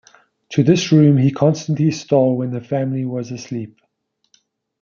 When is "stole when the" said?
1.91-2.59